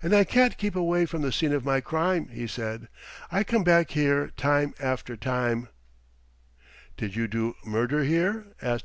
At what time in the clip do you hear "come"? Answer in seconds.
3.42-3.64